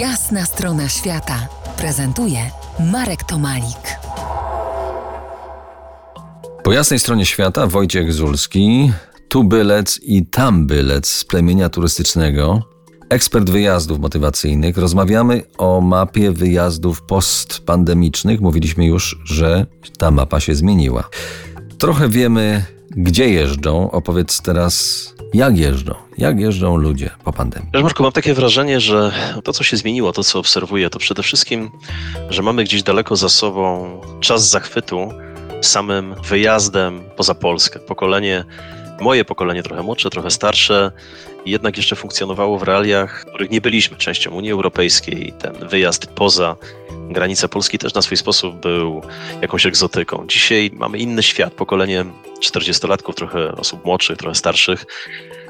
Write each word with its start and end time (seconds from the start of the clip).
Jasna 0.00 0.44
strona 0.44 0.88
świata 0.88 1.48
prezentuje 1.76 2.38
Marek 2.92 3.24
Tomalik. 3.24 3.98
Po 6.64 6.72
jasnej 6.72 6.98
stronie 6.98 7.26
świata 7.26 7.66
Wojciech 7.66 8.12
Zulski, 8.12 8.92
tu 9.28 9.44
bylec 9.44 10.00
i 10.02 10.26
tam 10.26 10.66
bylec 10.66 11.08
z 11.08 11.24
plemienia 11.24 11.68
turystycznego, 11.68 12.62
ekspert 13.08 13.50
wyjazdów 13.50 13.98
motywacyjnych. 13.98 14.76
Rozmawiamy 14.76 15.42
o 15.58 15.80
mapie 15.80 16.32
wyjazdów 16.32 17.02
postpandemicznych. 17.02 18.40
Mówiliśmy 18.40 18.86
już, 18.86 19.18
że 19.24 19.66
ta 19.98 20.10
mapa 20.10 20.40
się 20.40 20.54
zmieniła. 20.54 21.08
Trochę 21.78 22.08
wiemy, 22.08 22.64
gdzie 22.90 23.28
jeżdżą. 23.28 23.90
Opowiedz 23.90 24.42
teraz, 24.42 25.04
jak 25.36 25.58
jeżdżą. 25.58 25.94
Jak 26.18 26.40
jeżdżą 26.40 26.76
ludzie 26.76 27.10
po 27.24 27.32
pandemii? 27.32 27.68
Wiesz, 27.74 27.82
Marku, 27.82 28.02
mam 28.02 28.12
takie 28.12 28.34
wrażenie, 28.34 28.80
że 28.80 29.12
to, 29.44 29.52
co 29.52 29.64
się 29.64 29.76
zmieniło, 29.76 30.12
to, 30.12 30.24
co 30.24 30.38
obserwuję, 30.38 30.90
to 30.90 30.98
przede 30.98 31.22
wszystkim, 31.22 31.70
że 32.30 32.42
mamy 32.42 32.64
gdzieś 32.64 32.82
daleko 32.82 33.16
za 33.16 33.28
sobą 33.28 34.00
czas 34.20 34.50
zachwytu 34.50 35.12
samym 35.60 36.14
wyjazdem 36.28 37.00
poza 37.16 37.34
Polskę. 37.34 37.78
Pokolenie, 37.78 38.44
moje 39.00 39.24
pokolenie 39.24 39.62
trochę 39.62 39.82
młodsze, 39.82 40.10
trochę 40.10 40.30
starsze, 40.30 40.92
jednak 41.46 41.76
jeszcze 41.76 41.96
funkcjonowało 41.96 42.58
w 42.58 42.62
realiach, 42.62 43.22
w 43.22 43.24
których 43.24 43.50
nie 43.50 43.60
byliśmy 43.60 43.96
częścią 43.96 44.30
Unii 44.30 44.52
Europejskiej. 44.52 45.32
Ten 45.38 45.68
wyjazd 45.68 46.06
poza 46.06 46.56
granice 47.08 47.48
Polski 47.48 47.78
też 47.78 47.94
na 47.94 48.02
swój 48.02 48.16
sposób 48.16 48.56
był 48.56 49.02
jakąś 49.42 49.66
egzotyką. 49.66 50.24
Dzisiaj 50.28 50.70
mamy 50.74 50.98
inny 50.98 51.22
świat, 51.22 51.54
pokolenie 51.54 52.04
40-latków, 52.44 53.14
trochę 53.14 53.52
osób 53.52 53.84
młodszych, 53.84 54.18
trochę 54.18 54.34
starszych 54.34 54.84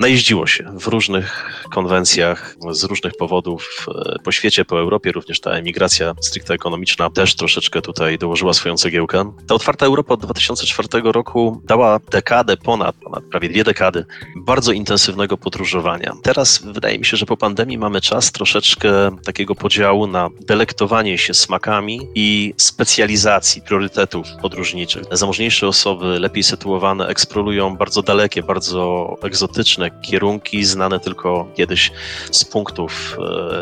najeździło 0.00 0.46
się 0.46 0.64
w 0.80 0.86
różnych 0.86 1.62
konwencjach 1.70 2.56
z 2.70 2.84
różnych 2.84 3.16
powodów 3.16 3.86
e, 3.88 4.18
po 4.24 4.32
świecie, 4.32 4.64
po 4.64 4.80
Europie. 4.80 5.12
Również 5.12 5.40
ta 5.40 5.50
emigracja 5.50 6.14
stricte 6.20 6.54
ekonomiczna 6.54 7.10
też 7.10 7.34
troszeczkę 7.34 7.82
tutaj 7.82 8.18
dołożyła 8.18 8.52
swoją 8.54 8.76
cegiełkę. 8.76 9.32
Ta 9.46 9.54
otwarta 9.54 9.86
Europa 9.86 10.14
od 10.14 10.20
2004 10.20 10.88
roku 11.04 11.62
dała 11.64 12.00
dekadę 12.10 12.56
ponad, 12.56 12.96
ponad 12.96 13.24
prawie 13.24 13.48
dwie 13.48 13.64
dekady 13.64 14.04
bardzo 14.36 14.72
intensywnego 14.72 15.36
podróżowania. 15.36 16.12
Teraz 16.22 16.62
wydaje 16.64 16.98
mi 16.98 17.04
się, 17.04 17.16
że 17.16 17.26
po 17.26 17.36
pandemii 17.36 17.78
mamy 17.78 18.00
czas 18.00 18.32
troszeczkę 18.32 19.16
takiego 19.24 19.54
podziału 19.54 20.06
na 20.06 20.30
delektowanie 20.40 21.18
się 21.18 21.34
smakami 21.34 22.00
i 22.14 22.54
specjalizacji 22.56 23.62
priorytetów 23.62 24.26
podróżniczych. 24.42 25.02
Zamożniejsze 25.12 25.68
osoby, 25.68 26.18
lepiej 26.18 26.42
sytuowane, 26.42 27.06
eksplorują 27.06 27.76
bardzo 27.76 28.02
dalekie, 28.02 28.42
bardzo 28.42 29.16
egzotyczne 29.22 29.87
kierunki 29.90 30.64
znane 30.64 31.00
tylko 31.00 31.48
kiedyś 31.54 31.92
z 32.30 32.44
punktów 32.44 33.18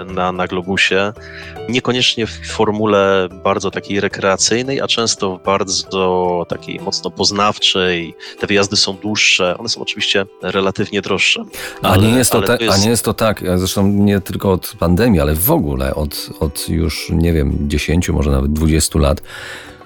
e, 0.00 0.04
na, 0.04 0.32
na 0.32 0.46
globusie, 0.46 1.12
niekoniecznie 1.68 2.26
w 2.26 2.46
formule 2.46 3.28
bardzo 3.44 3.70
takiej 3.70 4.00
rekreacyjnej, 4.00 4.80
a 4.80 4.86
często 4.86 5.36
w 5.36 5.42
bardzo 5.42 6.46
takiej 6.48 6.80
mocno 6.80 7.10
poznawczej. 7.10 8.14
Te 8.38 8.46
wyjazdy 8.46 8.76
są 8.76 8.96
dłuższe, 8.96 9.58
one 9.58 9.68
są 9.68 9.80
oczywiście 9.80 10.26
relatywnie 10.42 11.02
droższe. 11.02 11.44
Ale, 11.82 11.92
a, 11.92 12.10
nie 12.10 12.18
jest 12.18 12.32
to, 12.32 12.42
ta, 12.42 12.56
jest... 12.60 12.78
a 12.78 12.84
nie 12.84 12.90
jest 12.90 13.04
to 13.04 13.14
tak, 13.14 13.44
zresztą 13.56 13.86
nie 13.88 14.20
tylko 14.20 14.52
od 14.52 14.72
pandemii, 14.78 15.20
ale 15.20 15.34
w 15.34 15.50
ogóle 15.50 15.94
od, 15.94 16.30
od 16.40 16.68
już, 16.68 17.10
nie 17.10 17.32
wiem, 17.32 17.56
10, 17.60 18.08
może 18.08 18.30
nawet 18.30 18.52
20 18.52 18.98
lat, 18.98 19.22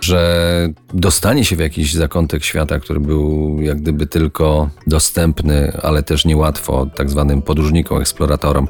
że 0.04 0.68
dostanie 0.94 1.44
się 1.44 1.56
w 1.56 1.60
jakiś 1.60 1.94
zakątek 1.94 2.44
świata, 2.44 2.78
który 2.78 3.00
był 3.00 3.56
jak 3.60 3.80
gdyby 3.80 4.06
tylko 4.06 4.70
dostępny, 4.86 5.72
ale 5.82 6.02
też 6.02 6.24
niełatwo 6.24 6.86
tak 6.96 7.10
zwanym 7.10 7.42
podróżnikom, 7.42 8.00
eksploratorom, 8.00 8.68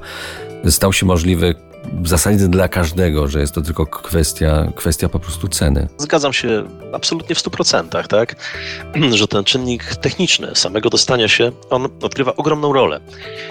stał 0.68 0.92
się 0.92 1.06
możliwy 1.06 1.54
w 2.02 2.08
zasadzie 2.08 2.48
dla 2.48 2.68
każdego, 2.68 3.28
że 3.28 3.40
jest 3.40 3.54
to 3.54 3.62
tylko 3.62 3.86
kwestia, 3.86 4.72
kwestia 4.76 5.08
po 5.08 5.18
prostu 5.18 5.48
ceny. 5.48 5.88
Zgadzam 5.98 6.32
się 6.32 6.64
absolutnie 6.92 7.34
w 7.34 7.38
100%, 7.38 8.06
tak? 8.08 8.36
że 9.18 9.28
ten 9.28 9.44
czynnik 9.44 9.96
techniczny 9.96 10.54
samego 10.54 10.90
dostania 10.90 11.28
się, 11.28 11.52
on 11.70 11.88
odgrywa 12.02 12.36
ogromną 12.36 12.72
rolę. 12.72 13.00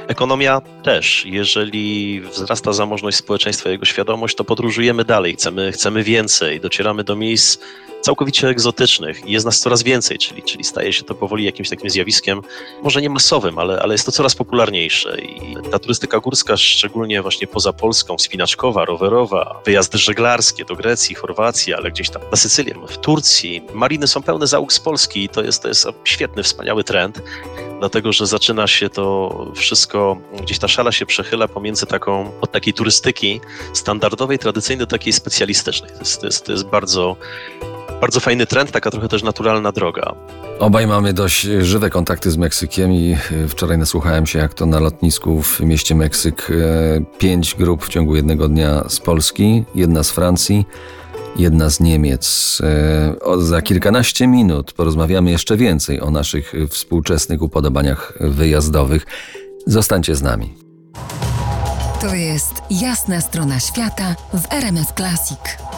Ekonomia 0.08 0.62
też. 0.84 1.26
Jeżeli 1.26 2.22
wzrasta 2.22 2.74
zamożność 2.74 3.18
społeczeństwa, 3.18 3.70
jego 3.70 3.86
świadomość, 3.86 4.36
to 4.36 4.44
podróżujemy 4.44 5.06
dalej, 5.06 5.34
chcemy, 5.34 5.72
chcemy 5.72 6.04
więcej, 6.04 6.60
docieramy 6.60 7.04
do 7.04 7.16
miejsc 7.16 7.60
całkowicie 8.04 8.48
egzotycznych 8.48 9.26
i 9.26 9.32
jest 9.32 9.46
nas 9.46 9.60
coraz 9.60 9.84
więcej, 9.84 10.18
czyli, 10.18 10.44
czyli 10.44 10.64
staje 10.64 10.94
się 10.94 11.04
to 11.04 11.16
powoli 11.16 11.44
jakimś 11.46 11.70
takim 11.70 11.90
zjawiskiem, 11.90 12.42
może 12.84 13.02
nie 13.02 13.10
masowym, 13.10 13.60
ale, 13.60 13.80
ale 13.82 13.94
jest 13.94 14.06
to 14.06 14.12
coraz 14.12 14.36
popularniejsze 14.36 15.22
i 15.22 15.58
ta 15.72 15.80
turystyka 15.80 16.20
górska, 16.20 16.58
szczególnie 16.58 17.22
właśnie 17.22 17.48
poza 17.48 17.74
Polską, 17.74 18.18
spinaczkowa, 18.18 18.86
rowerowa, 18.86 19.62
wyjazdy 19.66 19.98
żeglarskie 19.98 20.66
do 20.66 20.76
Grecji, 20.76 21.16
Chorwacji, 21.16 21.74
ale 21.74 21.92
gdzieś 21.92 22.10
tam 22.10 22.22
na 22.32 22.38
Sycylię, 22.38 22.76
w 22.88 22.98
Turcji, 22.98 23.62
mariny 23.74 24.08
są 24.08 24.24
pełne 24.24 24.48
załóg 24.48 24.74
z 24.74 24.80
Polski 24.80 25.24
i 25.24 25.30
to 25.30 25.44
jest, 25.44 25.62
to 25.62 25.68
jest 25.68 25.88
świetny, 26.04 26.44
wspaniały 26.44 26.84
trend 26.84 27.22
dlatego 27.80 28.14
że 28.14 28.28
zaczyna 28.28 28.68
się 28.68 28.90
to 28.90 29.36
wszystko, 29.56 30.18
gdzieś 30.42 30.60
ta 30.60 30.68
szala 30.68 30.92
się 30.92 31.06
przechyla 31.06 31.48
pomiędzy 31.48 31.86
taką, 31.86 32.32
od 32.42 32.52
takiej 32.52 32.74
turystyki 32.74 33.42
standardowej, 33.74 34.40
tradycyjnej 34.40 34.88
do 34.88 34.92
takiej 34.92 35.14
specjalistycznej. 35.14 35.92
To 35.92 36.00
jest, 36.00 36.22
to 36.22 36.28
jest, 36.28 36.46
to 36.46 36.52
jest 36.52 36.66
bardzo, 36.66 37.16
bardzo 38.02 38.20
fajny 38.20 38.46
trend, 38.48 38.72
taka 38.72 38.92
trochę 38.92 39.08
też 39.08 39.24
naturalna 39.24 39.72
droga. 39.72 40.16
Obaj 40.60 40.88
mamy 40.88 41.14
dość 41.14 41.42
żywe 41.42 41.90
kontakty 41.90 42.32
z 42.32 42.38
Meksykiem 42.38 42.94
i 42.94 43.18
e, 43.32 43.48
wczoraj 43.48 43.78
nasłuchałem 43.78 44.26
się, 44.26 44.40
jak 44.40 44.54
to 44.54 44.66
na 44.66 44.80
lotnisku 44.80 45.42
w 45.42 45.60
mieście 45.60 45.96
Meksyk 45.96 46.52
e, 46.52 47.18
pięć 47.18 47.56
grup 47.56 47.86
w 47.86 47.90
ciągu 47.90 48.16
jednego 48.16 48.48
dnia 48.48 48.84
z 48.90 49.00
Polski, 49.00 49.64
jedna 49.76 50.04
z 50.04 50.12
Francji, 50.12 50.66
jedna 51.36 51.70
z 51.70 51.80
Niemiec. 51.80 52.58
E, 52.64 53.20
o, 53.20 53.42
za 53.42 53.62
kilkanaście 53.62 54.28
minut 54.28 54.74
porozmawiamy 54.74 55.32
jeszcze 55.32 55.58
więcej 55.58 56.02
o 56.02 56.12
naszych 56.12 56.54
współczesnych 56.70 57.42
upodobaniach 57.42 58.14
wyjazdowych. 58.20 59.06
Zostańcie 59.68 60.16
z 60.16 60.22
nami. 60.22 60.54
To 62.02 62.16
jest 62.16 62.54
jasna 62.72 63.22
strona 63.22 63.60
świata 63.60 64.16
w 64.34 64.54
RMS 64.54 64.94
Classic. 64.96 65.73